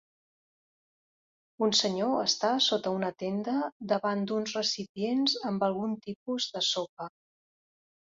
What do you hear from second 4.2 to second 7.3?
d'uns recipients amb algun tipus de sopa.